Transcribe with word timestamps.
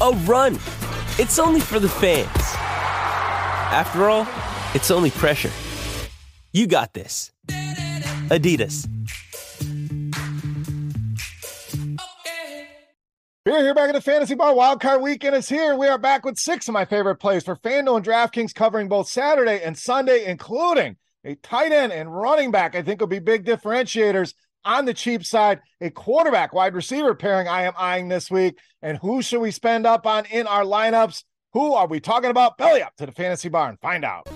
a 0.00 0.10
run. 0.24 0.54
It's 1.18 1.38
only 1.38 1.60
for 1.60 1.78
the 1.78 1.88
fans. 1.88 2.28
After 3.72 4.08
all, 4.08 4.26
it's 4.74 4.90
only 4.90 5.10
pressure. 5.10 5.50
You 6.52 6.66
got 6.66 6.94
this. 6.94 7.30
Adidas. 8.28 8.88
We're 13.46 13.62
here 13.62 13.74
back 13.74 13.88
at 13.88 13.94
the 13.94 14.00
Fantasy 14.00 14.34
Bar. 14.34 14.52
Wildcard 14.52 15.02
Weekend 15.02 15.34
is 15.34 15.48
here. 15.48 15.74
We 15.74 15.88
are 15.88 15.98
back 15.98 16.24
with 16.24 16.38
six 16.38 16.68
of 16.68 16.74
my 16.74 16.84
favorite 16.84 17.16
plays 17.16 17.42
for 17.42 17.56
FanDuel 17.56 17.96
and 17.96 18.04
DraftKings, 18.04 18.54
covering 18.54 18.88
both 18.88 19.08
Saturday 19.08 19.62
and 19.62 19.76
Sunday, 19.76 20.26
including 20.26 20.96
a 21.24 21.34
tight 21.36 21.72
end 21.72 21.92
and 21.92 22.14
running 22.14 22.50
back. 22.50 22.74
I 22.74 22.82
think 22.82 23.00
will 23.00 23.06
be 23.06 23.18
big 23.18 23.44
differentiators 23.44 24.34
on 24.64 24.84
the 24.84 24.94
cheap 24.94 25.24
side. 25.24 25.60
A 25.80 25.90
quarterback 25.90 26.52
wide 26.52 26.74
receiver 26.74 27.14
pairing 27.14 27.48
I 27.48 27.62
am 27.62 27.72
eyeing 27.76 28.08
this 28.08 28.30
week. 28.30 28.58
And 28.82 28.98
who 28.98 29.22
should 29.22 29.40
we 29.40 29.50
spend 29.50 29.86
up 29.86 30.06
on 30.06 30.26
in 30.26 30.46
our 30.46 30.64
lineups? 30.64 31.24
Who 31.52 31.74
are 31.74 31.86
we 31.86 32.00
talking 32.00 32.30
about? 32.30 32.58
Belly 32.58 32.82
up 32.82 32.96
to 32.96 33.06
the 33.06 33.12
Fantasy 33.12 33.48
Bar 33.48 33.70
and 33.70 33.80
find 33.80 34.04
out. 34.04 34.28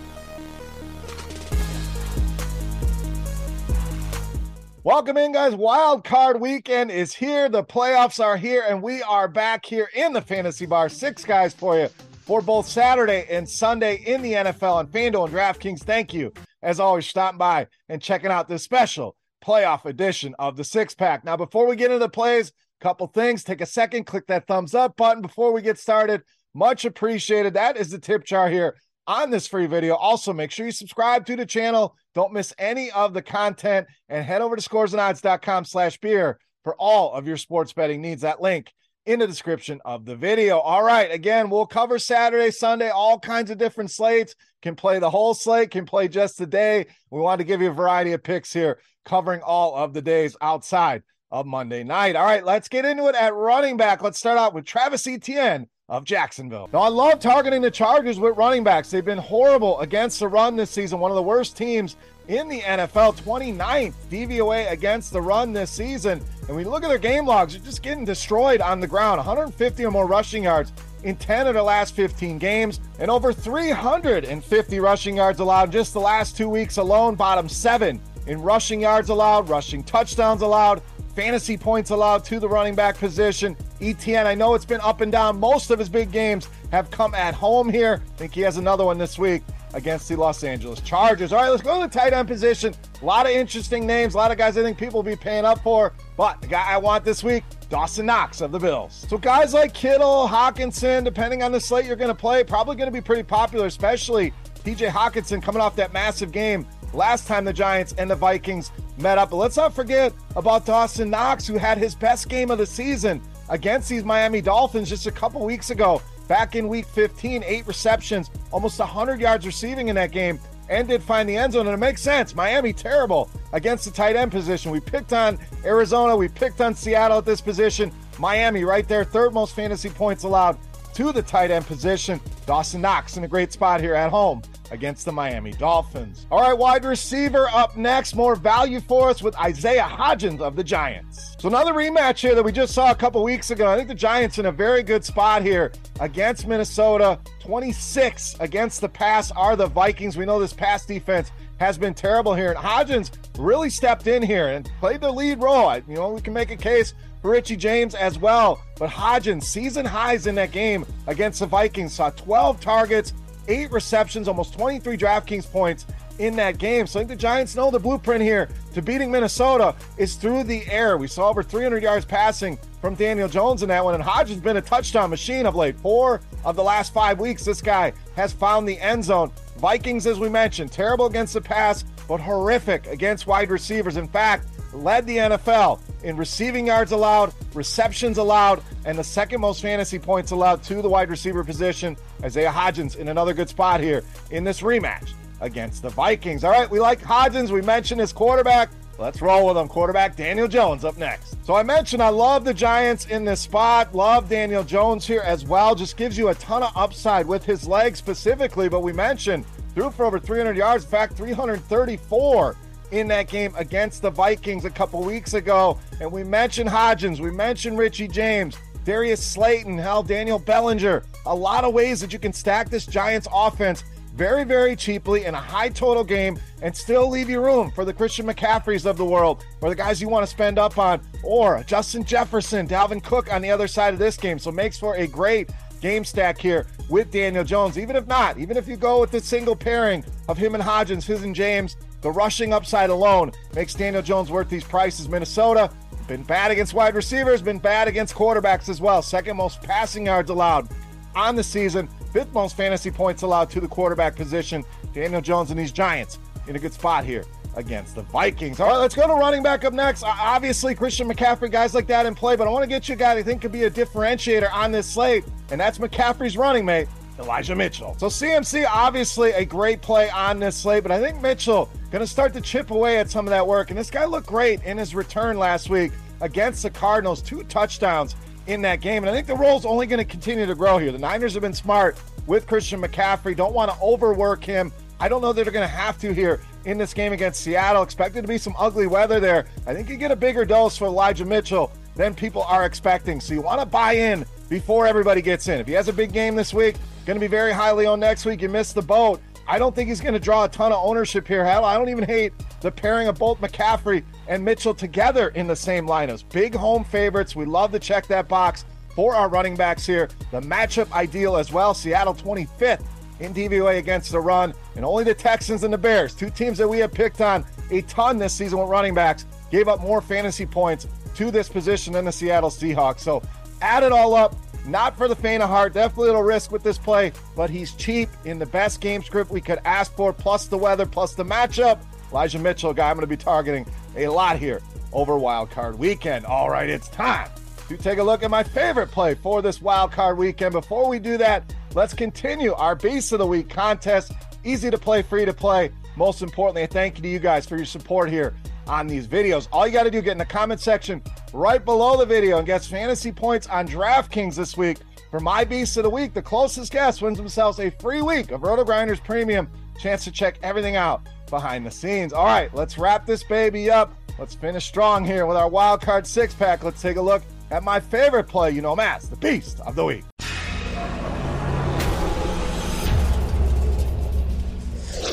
Welcome 4.84 5.16
in, 5.16 5.32
guys. 5.32 5.54
Wild 5.54 6.04
card 6.04 6.40
weekend 6.40 6.90
is 6.90 7.14
here. 7.14 7.48
The 7.48 7.64
playoffs 7.64 8.22
are 8.22 8.36
here, 8.36 8.64
and 8.68 8.82
we 8.82 9.02
are 9.02 9.28
back 9.28 9.64
here 9.64 9.88
in 9.94 10.12
the 10.12 10.20
fantasy 10.20 10.66
bar. 10.66 10.90
Six 10.90 11.24
guys 11.24 11.54
for 11.54 11.78
you 11.78 11.88
for 12.26 12.42
both 12.42 12.68
Saturday 12.68 13.26
and 13.30 13.48
Sunday 13.48 14.02
in 14.04 14.20
the 14.20 14.32
NFL 14.34 14.80
and 14.80 14.90
FanDuel 14.90 15.26
and 15.26 15.34
DraftKings. 15.34 15.80
Thank 15.80 16.12
you, 16.12 16.34
as 16.62 16.80
always, 16.80 17.06
stopping 17.06 17.38
by 17.38 17.66
and 17.88 18.02
checking 18.02 18.30
out 18.30 18.46
this 18.46 18.62
special 18.62 19.16
playoff 19.44 19.84
edition 19.84 20.34
of 20.38 20.56
the 20.56 20.64
six 20.64 20.94
pack. 20.94 21.24
Now, 21.24 21.36
before 21.36 21.66
we 21.66 21.76
get 21.76 21.90
into 21.90 21.98
the 21.98 22.08
plays, 22.08 22.52
a 22.80 22.84
couple 22.84 23.06
things. 23.06 23.44
Take 23.44 23.60
a 23.60 23.66
second, 23.66 24.04
click 24.04 24.26
that 24.28 24.46
thumbs 24.46 24.74
up 24.74 24.96
button 24.96 25.22
before 25.22 25.52
we 25.52 25.62
get 25.62 25.78
started. 25.78 26.22
Much 26.54 26.84
appreciated. 26.84 27.54
That 27.54 27.76
is 27.76 27.90
the 27.90 27.98
tip 27.98 28.24
jar 28.24 28.48
here 28.48 28.76
on 29.06 29.30
this 29.30 29.46
free 29.46 29.66
video. 29.66 29.94
Also, 29.96 30.32
make 30.32 30.50
sure 30.50 30.66
you 30.66 30.72
subscribe 30.72 31.26
to 31.26 31.36
the 31.36 31.46
channel. 31.46 31.94
Don't 32.14 32.32
miss 32.32 32.54
any 32.58 32.90
of 32.92 33.12
the 33.12 33.22
content 33.22 33.86
and 34.08 34.24
head 34.24 34.40
over 34.40 34.56
to 34.56 34.62
scoresandodds.com 34.62 35.64
slash 35.64 35.98
beer 35.98 36.38
for 36.62 36.74
all 36.76 37.12
of 37.12 37.26
your 37.26 37.36
sports 37.36 37.72
betting 37.72 38.00
needs. 38.00 38.22
That 38.22 38.40
link 38.40 38.72
in 39.06 39.18
the 39.18 39.26
description 39.26 39.80
of 39.84 40.04
the 40.04 40.16
video. 40.16 40.58
All 40.58 40.82
right. 40.82 41.10
Again, 41.10 41.50
we'll 41.50 41.66
cover 41.66 41.98
Saturday, 41.98 42.50
Sunday, 42.50 42.90
all 42.90 43.18
kinds 43.18 43.50
of 43.50 43.58
different 43.58 43.90
slates. 43.90 44.34
Can 44.62 44.76
play 44.76 44.98
the 44.98 45.10
whole 45.10 45.34
slate, 45.34 45.70
can 45.70 45.84
play 45.84 46.08
just 46.08 46.38
the 46.38 46.46
day. 46.46 46.86
We 47.10 47.20
want 47.20 47.38
to 47.38 47.44
give 47.44 47.60
you 47.60 47.70
a 47.70 47.74
variety 47.74 48.12
of 48.12 48.22
picks 48.22 48.52
here, 48.52 48.78
covering 49.04 49.42
all 49.42 49.76
of 49.76 49.92
the 49.92 50.00
days 50.00 50.36
outside 50.40 51.02
of 51.30 51.44
Monday 51.46 51.84
night. 51.84 52.16
All 52.16 52.24
right, 52.24 52.44
let's 52.44 52.68
get 52.68 52.84
into 52.86 53.08
it 53.08 53.14
at 53.14 53.34
running 53.34 53.76
back. 53.76 54.02
Let's 54.02 54.18
start 54.18 54.38
out 54.38 54.54
with 54.54 54.64
Travis 54.64 55.06
Etienne 55.06 55.66
of 55.88 56.04
Jacksonville. 56.04 56.70
Now, 56.72 56.80
I 56.80 56.88
love 56.88 57.20
targeting 57.20 57.60
the 57.60 57.70
Chargers 57.70 58.18
with 58.18 58.36
running 58.38 58.64
backs. 58.64 58.90
They've 58.90 59.04
been 59.04 59.18
horrible 59.18 59.78
against 59.80 60.18
the 60.18 60.28
run 60.28 60.56
this 60.56 60.70
season, 60.70 60.98
one 60.98 61.10
of 61.10 61.16
the 61.16 61.22
worst 61.22 61.56
teams 61.56 61.96
in 62.28 62.48
the 62.48 62.60
NFL, 62.60 63.16
29th 63.20 63.94
DVOA 64.10 64.70
against 64.70 65.12
the 65.12 65.20
run 65.20 65.52
this 65.52 65.70
season. 65.70 66.24
And 66.48 66.56
we 66.56 66.64
look 66.64 66.84
at 66.84 66.88
their 66.88 66.98
game 66.98 67.26
logs, 67.26 67.54
they're 67.54 67.62
just 67.62 67.82
getting 67.82 68.04
destroyed 68.04 68.60
on 68.60 68.80
the 68.80 68.86
ground 68.86 69.18
150 69.18 69.84
or 69.84 69.90
more 69.90 70.06
rushing 70.06 70.44
yards 70.44 70.72
in 71.02 71.16
10 71.16 71.46
of 71.46 71.54
their 71.54 71.62
last 71.62 71.94
15 71.94 72.38
games, 72.38 72.80
and 72.98 73.10
over 73.10 73.32
350 73.32 74.80
rushing 74.80 75.16
yards 75.16 75.40
allowed 75.40 75.70
just 75.70 75.92
the 75.92 76.00
last 76.00 76.36
two 76.36 76.48
weeks 76.48 76.78
alone, 76.78 77.14
bottom 77.14 77.48
seven 77.48 78.00
in 78.26 78.40
rushing 78.40 78.80
yards 78.80 79.10
allowed, 79.10 79.48
rushing 79.48 79.82
touchdowns 79.82 80.42
allowed, 80.42 80.82
fantasy 81.14 81.56
points 81.56 81.90
allowed 81.90 82.24
to 82.24 82.40
the 82.40 82.48
running 82.48 82.74
back 82.74 82.96
position. 82.96 83.56
Etienne, 83.80 84.26
I 84.26 84.34
know 84.34 84.54
it's 84.54 84.64
been 84.64 84.80
up 84.80 85.00
and 85.02 85.12
down. 85.12 85.38
Most 85.38 85.70
of 85.70 85.78
his 85.78 85.88
big 85.88 86.10
games 86.10 86.48
have 86.72 86.90
come 86.90 87.14
at 87.14 87.34
home 87.34 87.68
here. 87.68 88.02
I 88.14 88.16
think 88.16 88.34
he 88.34 88.40
has 88.40 88.56
another 88.56 88.84
one 88.84 88.98
this 88.98 89.18
week 89.18 89.42
against 89.74 90.08
the 90.08 90.16
Los 90.16 90.42
Angeles 90.42 90.80
Chargers. 90.80 91.32
All 91.32 91.40
right, 91.40 91.50
let's 91.50 91.62
go 91.62 91.80
to 91.80 91.86
the 91.86 91.92
tight 91.92 92.12
end 92.12 92.28
position. 92.28 92.74
A 93.02 93.04
lot 93.04 93.26
of 93.26 93.32
interesting 93.32 93.86
names, 93.86 94.14
a 94.14 94.16
lot 94.16 94.30
of 94.30 94.38
guys 94.38 94.56
I 94.56 94.62
think 94.62 94.78
people 94.78 95.02
will 95.02 95.10
be 95.10 95.16
paying 95.16 95.44
up 95.44 95.62
for. 95.62 95.92
But 96.16 96.40
the 96.40 96.46
guy 96.46 96.64
I 96.66 96.78
want 96.78 97.04
this 97.04 97.22
week, 97.22 97.44
Dawson 97.68 98.06
Knox 98.06 98.40
of 98.40 98.52
the 98.52 98.58
Bills. 98.58 99.04
So 99.08 99.18
guys 99.18 99.52
like 99.52 99.74
Kittle, 99.74 100.26
Hockenson, 100.28 101.04
depending 101.04 101.42
on 101.42 101.52
the 101.52 101.60
slate 101.60 101.84
you're 101.84 101.96
going 101.96 102.08
to 102.08 102.14
play, 102.14 102.44
probably 102.44 102.76
going 102.76 102.88
to 102.88 102.92
be 102.92 103.00
pretty 103.00 103.24
popular, 103.24 103.66
especially 103.66 104.32
TJ 104.64 104.88
Hockenson 104.88 105.42
coming 105.42 105.60
off 105.60 105.76
that 105.76 105.92
massive 105.92 106.32
game 106.32 106.66
last 106.94 107.26
time 107.26 107.44
the 107.44 107.52
Giants 107.52 107.94
and 107.98 108.08
the 108.08 108.14
Vikings 108.14 108.70
met 108.98 109.18
up. 109.18 109.30
But 109.30 109.36
let's 109.36 109.56
not 109.56 109.74
forget 109.74 110.12
about 110.36 110.64
Dawson 110.64 111.10
Knox, 111.10 111.46
who 111.46 111.58
had 111.58 111.78
his 111.78 111.94
best 111.94 112.28
game 112.28 112.50
of 112.50 112.58
the 112.58 112.66
season 112.66 113.20
against 113.48 113.88
these 113.88 114.04
Miami 114.04 114.40
Dolphins 114.40 114.88
just 114.88 115.06
a 115.06 115.10
couple 115.10 115.44
weeks 115.44 115.70
ago. 115.70 116.00
Back 116.28 116.56
in 116.56 116.68
week 116.68 116.86
15, 116.86 117.42
eight 117.44 117.66
receptions, 117.66 118.30
almost 118.50 118.78
100 118.78 119.20
yards 119.20 119.44
receiving 119.44 119.88
in 119.88 119.96
that 119.96 120.10
game, 120.10 120.40
and 120.70 120.88
did 120.88 121.02
find 121.02 121.28
the 121.28 121.36
end 121.36 121.52
zone. 121.52 121.66
And 121.66 121.74
it 121.74 121.78
makes 121.78 122.02
sense. 122.02 122.34
Miami, 122.34 122.72
terrible 122.72 123.30
against 123.52 123.84
the 123.84 123.90
tight 123.90 124.16
end 124.16 124.32
position. 124.32 124.70
We 124.70 124.80
picked 124.80 125.12
on 125.12 125.38
Arizona, 125.64 126.16
we 126.16 126.28
picked 126.28 126.60
on 126.60 126.74
Seattle 126.74 127.18
at 127.18 127.24
this 127.24 127.40
position. 127.40 127.92
Miami, 128.18 128.64
right 128.64 128.86
there, 128.88 129.04
third 129.04 129.34
most 129.34 129.54
fantasy 129.54 129.90
points 129.90 130.24
allowed 130.24 130.56
to 130.94 131.12
the 131.12 131.22
tight 131.22 131.50
end 131.50 131.66
position. 131.66 132.20
Dawson 132.46 132.80
Knox 132.80 133.16
in 133.16 133.24
a 133.24 133.28
great 133.28 133.52
spot 133.52 133.80
here 133.80 133.94
at 133.94 134.10
home 134.10 134.42
against 134.74 135.06
the 135.06 135.12
Miami 135.12 135.52
Dolphins. 135.52 136.26
All 136.30 136.42
right, 136.42 136.56
wide 136.56 136.84
receiver 136.84 137.48
up 137.48 137.76
next. 137.76 138.14
More 138.14 138.36
value 138.36 138.80
for 138.80 139.08
us 139.08 139.22
with 139.22 139.34
Isaiah 139.38 139.88
Hodgins 139.90 140.40
of 140.40 140.56
the 140.56 140.64
Giants. 140.64 141.36
So 141.38 141.48
another 141.48 141.72
rematch 141.72 142.18
here 142.18 142.34
that 142.34 142.44
we 142.44 142.52
just 142.52 142.74
saw 142.74 142.90
a 142.90 142.94
couple 142.94 143.22
weeks 143.22 143.50
ago. 143.50 143.70
I 143.70 143.76
think 143.76 143.88
the 143.88 143.94
Giants 143.94 144.38
in 144.38 144.46
a 144.46 144.52
very 144.52 144.82
good 144.82 145.04
spot 145.04 145.42
here 145.42 145.72
against 146.00 146.46
Minnesota. 146.46 147.18
26 147.40 148.36
against 148.40 148.80
the 148.80 148.88
pass 148.88 149.30
are 149.30 149.56
the 149.56 149.66
Vikings. 149.66 150.16
We 150.16 150.26
know 150.26 150.38
this 150.38 150.52
pass 150.52 150.84
defense 150.84 151.30
has 151.58 151.78
been 151.78 151.94
terrible 151.94 152.34
here. 152.34 152.50
And 152.50 152.58
Hodgins 152.58 153.12
really 153.38 153.70
stepped 153.70 154.06
in 154.06 154.22
here 154.22 154.48
and 154.48 154.68
played 154.80 155.00
the 155.00 155.10
lead 155.10 155.40
role. 155.40 155.74
You 155.88 155.94
know, 155.94 156.10
we 156.10 156.20
can 156.20 156.34
make 156.34 156.50
a 156.50 156.56
case 156.56 156.94
for 157.22 157.30
Richie 157.30 157.56
James 157.56 157.94
as 157.94 158.18
well. 158.18 158.62
But 158.78 158.90
Hodgins, 158.90 159.44
season 159.44 159.86
highs 159.86 160.26
in 160.26 160.34
that 160.34 160.52
game 160.52 160.84
against 161.06 161.40
the 161.40 161.46
Vikings, 161.46 161.94
saw 161.94 162.10
12 162.10 162.60
targets, 162.60 163.12
eight 163.48 163.70
receptions, 163.70 164.28
almost 164.28 164.54
23 164.54 164.96
DraftKings 164.96 165.50
points 165.50 165.86
in 166.18 166.36
that 166.36 166.58
game. 166.58 166.86
So 166.86 166.98
I 166.98 167.02
think 167.02 167.10
the 167.10 167.16
Giants 167.16 167.56
know 167.56 167.70
the 167.70 167.78
blueprint 167.78 168.22
here 168.22 168.48
to 168.74 168.82
beating 168.82 169.10
Minnesota 169.10 169.74
is 169.96 170.14
through 170.14 170.44
the 170.44 170.64
air. 170.66 170.96
We 170.96 171.08
saw 171.08 171.28
over 171.28 171.42
300 171.42 171.82
yards 171.82 172.04
passing 172.04 172.58
from 172.80 172.94
Daniel 172.94 173.28
Jones 173.28 173.62
in 173.62 173.68
that 173.70 173.84
one, 173.84 173.94
and 173.94 174.04
Hodgins 174.04 174.42
been 174.42 174.58
a 174.58 174.62
touchdown 174.62 175.10
machine 175.10 175.46
of 175.46 175.54
late. 175.54 175.76
Four 175.76 176.20
of 176.44 176.56
the 176.56 176.62
last 176.62 176.92
five 176.92 177.18
weeks, 177.18 177.44
this 177.44 177.60
guy 177.60 177.92
has 178.16 178.32
found 178.32 178.68
the 178.68 178.78
end 178.78 179.04
zone. 179.04 179.32
Vikings, 179.56 180.06
as 180.06 180.18
we 180.18 180.28
mentioned, 180.28 180.70
terrible 180.70 181.06
against 181.06 181.34
the 181.34 181.40
pass, 181.40 181.84
but 182.06 182.20
horrific 182.20 182.86
against 182.86 183.26
wide 183.26 183.50
receivers. 183.50 183.96
In 183.96 184.06
fact, 184.06 184.46
led 184.72 185.06
the 185.06 185.16
NFL 185.16 185.80
in 186.04 186.16
receiving 186.16 186.66
yards 186.68 186.92
allowed, 186.92 187.32
receptions 187.54 188.18
allowed, 188.18 188.62
and 188.84 188.96
the 188.98 189.04
second 189.04 189.40
most 189.40 189.62
fantasy 189.62 189.98
points 189.98 190.30
allowed 190.30 190.62
to 190.64 190.82
the 190.82 190.88
wide 190.88 191.10
receiver 191.10 191.42
position. 191.42 191.96
Isaiah 192.22 192.52
Hodgins 192.52 192.96
in 192.96 193.08
another 193.08 193.34
good 193.34 193.48
spot 193.48 193.80
here 193.80 194.04
in 194.30 194.44
this 194.44 194.60
rematch 194.60 195.12
against 195.40 195.82
the 195.82 195.88
Vikings. 195.88 196.44
All 196.44 196.52
right, 196.52 196.70
we 196.70 196.78
like 196.78 197.00
Hodgins. 197.00 197.50
We 197.50 197.62
mentioned 197.62 198.00
his 198.00 198.12
quarterback. 198.12 198.70
Let's 198.98 199.20
roll 199.20 199.48
with 199.48 199.56
him. 199.56 199.66
Quarterback 199.66 200.14
Daniel 200.14 200.46
Jones 200.46 200.84
up 200.84 200.96
next. 200.96 201.36
So 201.44 201.54
I 201.54 201.64
mentioned 201.64 202.02
I 202.02 202.10
love 202.10 202.44
the 202.44 202.54
Giants 202.54 203.06
in 203.06 203.24
this 203.24 203.40
spot. 203.40 203.92
Love 203.94 204.28
Daniel 204.28 204.62
Jones 204.62 205.04
here 205.04 205.22
as 205.22 205.44
well. 205.44 205.74
Just 205.74 205.96
gives 205.96 206.16
you 206.16 206.28
a 206.28 206.34
ton 206.36 206.62
of 206.62 206.70
upside 206.76 207.26
with 207.26 207.44
his 207.44 207.66
legs 207.66 207.98
specifically. 207.98 208.68
But 208.68 208.82
we 208.82 208.92
mentioned 208.92 209.44
threw 209.74 209.90
for 209.90 210.04
over 210.04 210.20
300 210.20 210.56
yards. 210.56 210.84
In 210.84 210.90
fact, 210.90 211.14
334 211.14 212.56
in 212.94 213.08
that 213.08 213.28
game 213.28 213.52
against 213.56 214.02
the 214.02 214.10
Vikings 214.10 214.64
a 214.64 214.70
couple 214.70 215.02
weeks 215.02 215.34
ago. 215.34 215.78
And 216.00 216.10
we 216.10 216.24
mentioned 216.24 216.70
Hodgins, 216.70 217.20
we 217.20 217.30
mentioned 217.30 217.78
Richie 217.78 218.08
James, 218.08 218.56
Darius 218.84 219.24
Slayton, 219.24 219.78
hell, 219.78 220.02
Daniel 220.02 220.38
Bellinger. 220.38 221.02
A 221.26 221.34
lot 221.34 221.64
of 221.64 221.74
ways 221.74 222.00
that 222.00 222.12
you 222.12 222.18
can 222.18 222.32
stack 222.32 222.68
this 222.68 222.86
Giants 222.86 223.26
offense 223.32 223.82
very, 224.14 224.44
very 224.44 224.76
cheaply 224.76 225.24
in 225.24 225.34
a 225.34 225.40
high 225.40 225.68
total 225.68 226.04
game 226.04 226.38
and 226.62 226.76
still 226.76 227.08
leave 227.10 227.28
you 227.28 227.40
room 227.40 227.72
for 227.72 227.84
the 227.84 227.92
Christian 227.92 228.26
McCaffreys 228.26 228.86
of 228.86 228.96
the 228.96 229.04
world 229.04 229.44
or 229.60 229.68
the 229.68 229.74
guys 229.74 230.00
you 230.00 230.08
want 230.08 230.24
to 230.24 230.30
spend 230.30 230.56
up 230.58 230.78
on, 230.78 231.00
or 231.24 231.64
Justin 231.66 232.04
Jefferson, 232.04 232.68
Dalvin 232.68 233.02
Cook 233.02 233.32
on 233.32 233.42
the 233.42 233.50
other 233.50 233.66
side 233.66 233.92
of 233.92 233.98
this 233.98 234.16
game. 234.16 234.38
So 234.38 234.52
makes 234.52 234.78
for 234.78 234.94
a 234.96 235.06
great 235.06 235.50
game 235.80 236.04
stack 236.04 236.38
here 236.38 236.66
with 236.88 237.10
Daniel 237.10 237.42
Jones. 237.42 237.76
Even 237.76 237.96
if 237.96 238.06
not, 238.06 238.38
even 238.38 238.56
if 238.56 238.68
you 238.68 238.76
go 238.76 239.00
with 239.00 239.10
the 239.10 239.20
single 239.20 239.56
pairing 239.56 240.04
of 240.28 240.38
him 240.38 240.54
and 240.54 240.62
Hodgins, 240.62 241.04
his 241.04 241.24
and 241.24 241.34
James, 241.34 241.76
the 242.04 242.10
rushing 242.10 242.52
upside 242.52 242.90
alone 242.90 243.32
makes 243.54 243.72
Daniel 243.72 244.02
Jones 244.02 244.30
worth 244.30 244.50
these 244.50 244.62
prices. 244.62 245.08
Minnesota 245.08 245.70
been 246.06 246.22
bad 246.22 246.50
against 246.50 246.74
wide 246.74 246.94
receivers, 246.94 247.40
been 247.40 247.58
bad 247.58 247.88
against 247.88 248.14
quarterbacks 248.14 248.68
as 248.68 248.78
well. 248.78 249.00
Second 249.00 249.38
most 249.38 249.62
passing 249.62 250.04
yards 250.04 250.28
allowed 250.28 250.68
on 251.16 251.34
the 251.34 251.42
season, 251.42 251.88
fifth 252.12 252.30
most 252.34 252.58
fantasy 252.58 252.90
points 252.90 253.22
allowed 253.22 253.48
to 253.48 253.58
the 253.58 253.66
quarterback 253.66 254.16
position. 254.16 254.62
Daniel 254.92 255.22
Jones 255.22 255.50
and 255.50 255.58
these 255.58 255.72
Giants 255.72 256.18
in 256.46 256.56
a 256.56 256.58
good 256.58 256.74
spot 256.74 257.06
here 257.06 257.24
against 257.56 257.94
the 257.94 258.02
Vikings. 258.02 258.60
All 258.60 258.68
right, 258.68 258.76
let's 258.76 258.94
go 258.94 259.06
to 259.06 259.14
running 259.14 259.42
back 259.42 259.64
up 259.64 259.72
next. 259.72 260.02
Obviously, 260.04 260.74
Christian 260.74 261.10
McCaffrey, 261.10 261.50
guys 261.50 261.74
like 261.74 261.86
that 261.86 262.04
in 262.04 262.14
play, 262.14 262.36
but 262.36 262.46
I 262.46 262.50
want 262.50 262.64
to 262.64 262.68
get 262.68 262.86
you 262.86 262.96
a 262.96 262.98
guy 262.98 263.14
I 263.14 263.22
think 263.22 263.40
could 263.40 263.52
be 263.52 263.64
a 263.64 263.70
differentiator 263.70 264.52
on 264.52 264.72
this 264.72 264.86
slate, 264.86 265.24
and 265.50 265.58
that's 265.58 265.78
McCaffrey's 265.78 266.36
running 266.36 266.66
mate, 266.66 266.86
Elijah 267.18 267.54
Mitchell. 267.54 267.96
So 267.98 268.08
CMC, 268.08 268.66
obviously 268.68 269.30
a 269.32 269.44
great 269.46 269.80
play 269.80 270.10
on 270.10 270.38
this 270.38 270.56
slate, 270.56 270.82
but 270.82 270.92
I 270.92 271.00
think 271.00 271.22
Mitchell 271.22 271.70
going 271.94 272.04
to 272.04 272.10
start 272.10 272.32
to 272.32 272.40
chip 272.40 272.72
away 272.72 272.98
at 272.98 273.08
some 273.08 273.24
of 273.24 273.30
that 273.30 273.46
work. 273.46 273.70
And 273.70 273.78
this 273.78 273.88
guy 273.88 274.04
looked 274.04 274.26
great 274.26 274.60
in 274.64 274.76
his 274.76 274.96
return 274.96 275.38
last 275.38 275.70
week 275.70 275.92
against 276.22 276.64
the 276.64 276.70
Cardinals, 276.70 277.22
two 277.22 277.44
touchdowns 277.44 278.16
in 278.48 278.60
that 278.62 278.80
game. 278.80 279.04
And 279.04 279.10
I 279.10 279.12
think 279.12 279.28
the 279.28 279.36
role's 279.36 279.64
only 279.64 279.86
going 279.86 280.00
to 280.00 280.04
continue 280.04 280.44
to 280.44 280.56
grow 280.56 280.76
here. 280.76 280.90
The 280.90 280.98
Niners 280.98 281.34
have 281.34 281.42
been 281.42 281.54
smart 281.54 281.96
with 282.26 282.48
Christian 282.48 282.82
McCaffrey, 282.82 283.36
don't 283.36 283.54
want 283.54 283.70
to 283.70 283.80
overwork 283.80 284.42
him. 284.42 284.72
I 284.98 285.08
don't 285.08 285.22
know 285.22 285.32
that 285.32 285.44
they're 285.44 285.52
going 285.52 285.68
to 285.68 285.72
have 285.72 285.96
to 286.00 286.12
here 286.12 286.40
in 286.64 286.78
this 286.78 286.92
game 286.92 287.12
against 287.12 287.42
Seattle. 287.42 287.84
Expected 287.84 288.22
to 288.22 288.28
be 288.28 288.38
some 288.38 288.56
ugly 288.58 288.88
weather 288.88 289.20
there. 289.20 289.46
I 289.64 289.72
think 289.72 289.88
you 289.88 289.94
get 289.94 290.10
a 290.10 290.16
bigger 290.16 290.44
dose 290.44 290.76
for 290.76 290.86
Elijah 290.86 291.24
Mitchell 291.24 291.70
than 291.94 292.12
people 292.12 292.42
are 292.42 292.66
expecting. 292.66 293.20
So 293.20 293.34
you 293.34 293.40
want 293.40 293.60
to 293.60 293.66
buy 293.66 293.92
in 293.92 294.26
before 294.48 294.88
everybody 294.88 295.22
gets 295.22 295.46
in. 295.46 295.60
If 295.60 295.68
he 295.68 295.74
has 295.74 295.86
a 295.86 295.92
big 295.92 296.12
game 296.12 296.34
this 296.34 296.52
week, 296.52 296.74
going 297.06 297.14
to 297.16 297.20
be 297.20 297.28
very 297.28 297.52
highly 297.52 297.86
owned 297.86 298.00
next 298.00 298.24
week. 298.24 298.42
You 298.42 298.48
missed 298.48 298.74
the 298.74 298.82
boat. 298.82 299.20
I 299.46 299.58
don't 299.58 299.74
think 299.74 299.88
he's 299.88 300.00
going 300.00 300.14
to 300.14 300.20
draw 300.20 300.44
a 300.44 300.48
ton 300.48 300.72
of 300.72 300.82
ownership 300.82 301.28
here. 301.28 301.44
Hell, 301.44 301.64
I 301.64 301.76
don't 301.76 301.88
even 301.88 302.04
hate 302.04 302.32
the 302.60 302.70
pairing 302.70 303.08
of 303.08 303.18
both 303.18 303.40
McCaffrey 303.40 304.02
and 304.26 304.44
Mitchell 304.44 304.74
together 304.74 305.28
in 305.30 305.46
the 305.46 305.56
same 305.56 305.86
lineups. 305.86 306.24
Big 306.30 306.54
home 306.54 306.84
favorites. 306.84 307.36
We 307.36 307.44
love 307.44 307.72
to 307.72 307.78
check 307.78 308.06
that 308.06 308.28
box 308.28 308.64
for 308.94 309.14
our 309.14 309.28
running 309.28 309.56
backs 309.56 309.84
here. 309.84 310.08
The 310.30 310.40
matchup 310.40 310.90
ideal 310.92 311.36
as 311.36 311.52
well. 311.52 311.74
Seattle 311.74 312.14
25th 312.14 312.84
in 313.20 313.34
DVOA 313.34 313.78
against 313.78 314.12
the 314.12 314.20
run, 314.20 314.54
and 314.76 314.84
only 314.84 315.04
the 315.04 315.14
Texans 315.14 315.62
and 315.62 315.72
the 315.72 315.78
Bears, 315.78 316.14
two 316.14 316.30
teams 316.30 316.58
that 316.58 316.68
we 316.68 316.78
have 316.78 316.92
picked 316.92 317.20
on 317.20 317.44
a 317.70 317.82
ton 317.82 318.18
this 318.18 318.32
season 318.32 318.58
with 318.58 318.68
running 318.68 318.94
backs, 318.94 319.26
gave 319.50 319.68
up 319.68 319.80
more 319.80 320.00
fantasy 320.00 320.46
points 320.46 320.88
to 321.14 321.30
this 321.30 321.48
position 321.48 321.92
than 321.92 322.04
the 322.04 322.12
Seattle 322.12 322.50
Seahawks. 322.50 323.00
So 323.00 323.22
add 323.62 323.82
it 323.82 323.92
all 323.92 324.14
up. 324.14 324.34
Not 324.66 324.96
for 324.96 325.08
the 325.08 325.16
faint 325.16 325.42
of 325.42 325.48
heart. 325.48 325.74
Definitely 325.74 326.04
a 326.04 326.12
little 326.12 326.22
risk 326.22 326.50
with 326.50 326.62
this 326.62 326.78
play, 326.78 327.12
but 327.36 327.50
he's 327.50 327.72
cheap 327.72 328.08
in 328.24 328.38
the 328.38 328.46
best 328.46 328.80
game 328.80 329.02
script 329.02 329.30
we 329.30 329.40
could 329.40 329.60
ask 329.64 329.94
for, 329.94 330.12
plus 330.12 330.46
the 330.46 330.56
weather, 330.56 330.86
plus 330.86 331.14
the 331.14 331.24
matchup. 331.24 331.80
Elijah 332.10 332.38
Mitchell, 332.38 332.72
guy 332.72 332.88
I'm 332.88 332.96
going 332.96 333.02
to 333.02 333.06
be 333.06 333.16
targeting 333.16 333.66
a 333.96 334.08
lot 334.08 334.38
here 334.38 334.62
over 334.92 335.18
Wild 335.18 335.50
Card 335.50 335.78
Weekend. 335.78 336.24
All 336.24 336.48
right, 336.48 336.70
it's 336.70 336.88
time 336.88 337.28
to 337.68 337.76
take 337.76 337.98
a 337.98 338.02
look 338.02 338.22
at 338.22 338.30
my 338.30 338.42
favorite 338.42 338.90
play 338.90 339.14
for 339.14 339.42
this 339.42 339.60
Wild 339.60 339.92
Card 339.92 340.16
Weekend. 340.16 340.52
Before 340.52 340.88
we 340.88 340.98
do 340.98 341.18
that, 341.18 341.54
let's 341.74 341.92
continue 341.92 342.54
our 342.54 342.74
Beast 342.74 343.12
of 343.12 343.18
the 343.18 343.26
Week 343.26 343.48
contest. 343.48 344.12
Easy 344.44 344.70
to 344.70 344.78
play, 344.78 345.02
free 345.02 345.24
to 345.24 345.32
play. 345.32 345.70
Most 345.96 346.22
importantly, 346.22 346.66
thank 346.66 346.96
you 346.96 347.02
to 347.02 347.08
you 347.08 347.18
guys 347.18 347.46
for 347.46 347.56
your 347.56 347.66
support 347.66 348.10
here 348.10 348.34
on 348.66 348.86
these 348.86 349.06
videos. 349.06 349.48
All 349.52 349.66
you 349.66 349.72
got 349.72 349.84
to 349.84 349.90
do, 349.90 350.02
get 350.02 350.12
in 350.12 350.18
the 350.18 350.24
comment 350.24 350.60
section 350.60 351.02
right 351.32 351.64
below 351.64 351.96
the 351.96 352.06
video 352.06 352.38
and 352.38 352.46
gets 352.46 352.66
fantasy 352.66 353.12
points 353.12 353.46
on 353.48 353.66
DraftKings 353.68 354.34
this 354.34 354.56
week. 354.56 354.78
For 355.10 355.20
my 355.20 355.44
Beast 355.44 355.76
of 355.76 355.84
the 355.84 355.90
Week, 355.90 356.12
the 356.12 356.22
closest 356.22 356.72
guest 356.72 357.00
wins 357.00 357.18
themselves 357.18 357.60
a 357.60 357.70
free 357.70 358.02
week 358.02 358.32
of 358.32 358.40
RotoGrinders 358.40 359.02
Premium. 359.04 359.48
Chance 359.78 360.04
to 360.04 360.10
check 360.10 360.38
everything 360.42 360.76
out 360.76 361.02
behind 361.30 361.64
the 361.64 361.70
scenes. 361.70 362.12
All 362.12 362.24
right, 362.24 362.52
let's 362.54 362.78
wrap 362.78 363.06
this 363.06 363.22
baby 363.24 363.70
up. 363.70 363.92
Let's 364.18 364.34
finish 364.34 364.64
strong 364.66 365.04
here 365.04 365.26
with 365.26 365.36
our 365.36 365.48
wild 365.48 365.80
card 365.80 366.06
six 366.06 366.34
pack. 366.34 366.62
Let's 366.62 366.80
take 366.82 366.96
a 366.96 367.02
look 367.02 367.22
at 367.50 367.62
my 367.62 367.80
favorite 367.80 368.24
play. 368.24 368.50
You 368.50 368.62
know, 368.62 368.74
Matt's 368.74 369.08
the 369.08 369.16
Beast 369.16 369.60
of 369.60 369.74
the 369.74 369.84
Week. 369.84 370.04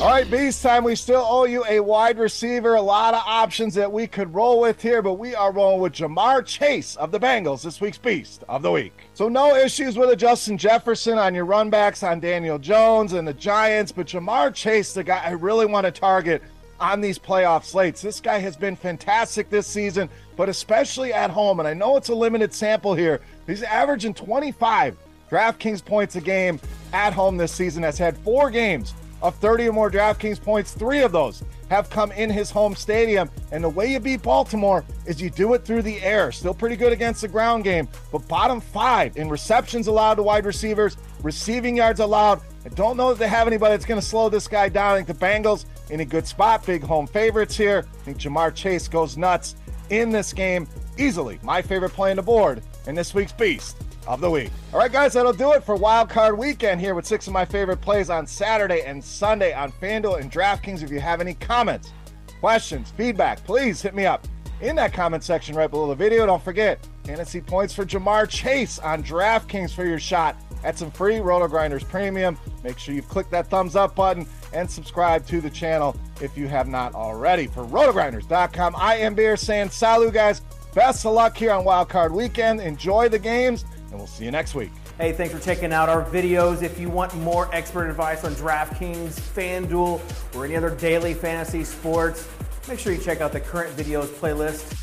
All 0.02 0.08
right, 0.08 0.28
Beast 0.28 0.64
time. 0.64 0.82
We 0.82 0.96
still 0.96 1.24
owe 1.24 1.44
you 1.44 1.64
a 1.68 1.78
wide 1.78 2.18
receiver. 2.18 2.74
A 2.74 2.82
lot 2.82 3.14
of 3.14 3.22
options 3.24 3.72
that 3.74 3.92
we 3.92 4.08
could 4.08 4.34
roll 4.34 4.60
with 4.60 4.82
here, 4.82 5.00
but 5.00 5.14
we 5.14 5.36
are 5.36 5.52
rolling 5.52 5.80
with 5.80 5.92
Ja'Marr 5.92 6.44
Chase 6.44 6.96
of 6.96 7.12
the 7.12 7.20
Bengals, 7.20 7.62
this 7.62 7.80
week's 7.80 7.98
Beast 7.98 8.42
of 8.48 8.62
the 8.62 8.72
Week. 8.72 8.92
So, 9.14 9.28
no 9.28 9.54
issues 9.54 9.96
with 9.96 10.10
a 10.10 10.16
Justin 10.16 10.58
Jefferson 10.58 11.18
on 11.18 11.36
your 11.36 11.46
runbacks 11.46 12.04
on 12.04 12.18
Daniel 12.18 12.58
Jones 12.58 13.12
and 13.12 13.28
the 13.28 13.32
Giants, 13.32 13.92
but 13.92 14.08
Ja'Marr 14.08 14.52
Chase, 14.52 14.92
the 14.92 15.04
guy 15.04 15.22
I 15.24 15.30
really 15.30 15.66
want 15.66 15.84
to 15.84 15.92
target 15.92 16.42
on 16.80 17.00
these 17.00 17.16
playoff 17.16 17.62
slates. 17.62 18.02
This 18.02 18.18
guy 18.18 18.40
has 18.40 18.56
been 18.56 18.74
fantastic 18.74 19.50
this 19.50 19.68
season, 19.68 20.10
but 20.34 20.48
especially 20.48 21.12
at 21.12 21.30
home. 21.30 21.60
And 21.60 21.68
I 21.68 21.74
know 21.74 21.96
it's 21.96 22.08
a 22.08 22.14
limited 22.14 22.52
sample 22.52 22.94
here. 22.94 23.20
He's 23.46 23.62
averaging 23.62 24.14
25 24.14 24.96
DraftKings 25.30 25.84
points 25.84 26.16
a 26.16 26.20
game 26.20 26.58
at 26.92 27.12
home 27.12 27.36
this 27.36 27.52
season, 27.52 27.84
has 27.84 27.98
had 27.98 28.18
four 28.18 28.50
games 28.50 28.94
of 29.22 29.36
30 29.36 29.68
or 29.68 29.72
more 29.72 29.90
DraftKings 29.90 30.42
points. 30.42 30.72
Three 30.72 31.02
of 31.02 31.12
those 31.12 31.42
have 31.70 31.88
come 31.88 32.12
in 32.12 32.28
his 32.28 32.50
home 32.50 32.74
stadium. 32.74 33.30
And 33.52 33.64
the 33.64 33.68
way 33.68 33.90
you 33.92 34.00
beat 34.00 34.22
Baltimore 34.22 34.84
is 35.06 35.22
you 35.22 35.30
do 35.30 35.54
it 35.54 35.64
through 35.64 35.82
the 35.82 36.02
air. 36.02 36.32
Still 36.32 36.52
pretty 36.52 36.76
good 36.76 36.92
against 36.92 37.22
the 37.22 37.28
ground 37.28 37.64
game, 37.64 37.88
but 38.10 38.26
bottom 38.28 38.60
five 38.60 39.16
in 39.16 39.28
receptions 39.28 39.86
allowed 39.86 40.16
to 40.16 40.22
wide 40.22 40.44
receivers, 40.44 40.96
receiving 41.22 41.76
yards 41.76 42.00
allowed. 42.00 42.42
I 42.66 42.68
don't 42.70 42.96
know 42.96 43.10
that 43.10 43.18
they 43.18 43.28
have 43.28 43.46
anybody 43.46 43.72
that's 43.72 43.86
going 43.86 44.00
to 44.00 44.06
slow 44.06 44.28
this 44.28 44.46
guy 44.46 44.68
down. 44.68 44.92
I 44.92 45.02
think 45.02 45.18
the 45.18 45.26
Bengals 45.26 45.64
in 45.90 46.00
a 46.00 46.04
good 46.04 46.26
spot, 46.26 46.66
big 46.66 46.82
home 46.82 47.06
favorites 47.06 47.56
here. 47.56 47.86
I 47.92 48.04
think 48.04 48.18
Ja'Marr 48.18 48.54
Chase 48.54 48.88
goes 48.88 49.16
nuts 49.16 49.56
in 49.90 50.10
this 50.10 50.32
game 50.32 50.68
easily. 50.98 51.38
My 51.42 51.62
favorite 51.62 51.90
play 51.90 52.10
on 52.10 52.16
the 52.16 52.22
board 52.22 52.62
in 52.86 52.94
this 52.94 53.14
week's 53.14 53.32
Beast 53.32 53.76
of 54.06 54.20
the 54.20 54.30
week. 54.30 54.50
All 54.72 54.78
right, 54.78 54.90
guys, 54.90 55.12
that'll 55.12 55.32
do 55.32 55.52
it 55.52 55.64
for 55.64 55.76
Wild 55.76 56.08
Card 56.08 56.36
Weekend 56.36 56.80
here 56.80 56.94
with 56.94 57.06
six 57.06 57.26
of 57.26 57.32
my 57.32 57.44
favorite 57.44 57.80
plays 57.80 58.10
on 58.10 58.26
Saturday 58.26 58.82
and 58.82 59.02
Sunday 59.02 59.52
on 59.52 59.72
FanDuel 59.72 60.20
and 60.20 60.30
DraftKings. 60.30 60.82
If 60.82 60.90
you 60.90 61.00
have 61.00 61.20
any 61.20 61.34
comments, 61.34 61.92
questions, 62.40 62.90
feedback, 62.96 63.42
please 63.44 63.80
hit 63.80 63.94
me 63.94 64.06
up 64.06 64.26
in 64.60 64.76
that 64.76 64.92
comment 64.92 65.24
section 65.24 65.54
right 65.54 65.70
below 65.70 65.88
the 65.88 65.94
video. 65.94 66.24
Don't 66.26 66.42
forget, 66.42 66.86
fantasy 67.04 67.40
points 67.40 67.74
for 67.74 67.84
Ja'Marr 67.84 68.28
Chase 68.28 68.78
on 68.78 69.02
DraftKings 69.02 69.74
for 69.74 69.84
your 69.84 69.98
shot 69.98 70.36
at 70.64 70.78
some 70.78 70.90
free 70.90 71.16
RotoGrinders 71.16 71.88
Premium. 71.88 72.38
Make 72.62 72.78
sure 72.78 72.94
you've 72.94 73.08
clicked 73.08 73.32
that 73.32 73.48
thumbs 73.48 73.76
up 73.76 73.96
button 73.96 74.26
and 74.52 74.70
subscribe 74.70 75.26
to 75.26 75.40
the 75.40 75.50
channel 75.50 75.96
if 76.20 76.36
you 76.36 76.46
have 76.46 76.68
not 76.68 76.94
already. 76.94 77.46
For 77.46 77.64
rotogrinders.com, 77.64 78.76
I 78.76 78.96
am 78.96 79.14
Beer 79.14 79.36
saying 79.36 79.70
salut, 79.70 80.14
guys. 80.14 80.42
Best 80.74 81.04
of 81.04 81.12
luck 81.12 81.36
here 81.36 81.52
on 81.52 81.64
Wild 81.64 81.88
Card 81.88 82.12
Weekend. 82.12 82.60
Enjoy 82.60 83.08
the 83.08 83.18
games 83.18 83.64
and 83.92 84.00
we'll 84.00 84.08
see 84.08 84.24
you 84.24 84.30
next 84.30 84.54
week. 84.54 84.70
Hey, 84.98 85.12
thanks 85.12 85.34
for 85.34 85.40
checking 85.40 85.72
out 85.72 85.88
our 85.88 86.04
videos. 86.04 86.62
If 86.62 86.80
you 86.80 86.88
want 86.88 87.14
more 87.16 87.48
expert 87.54 87.88
advice 87.88 88.24
on 88.24 88.34
DraftKings, 88.34 89.20
FanDuel, 89.20 90.00
or 90.34 90.44
any 90.44 90.56
other 90.56 90.70
daily 90.70 91.14
fantasy 91.14 91.62
sports, 91.62 92.28
make 92.68 92.78
sure 92.78 92.92
you 92.92 93.00
check 93.00 93.20
out 93.20 93.32
the 93.32 93.40
current 93.40 93.76
videos 93.76 94.06
playlist 94.06 94.81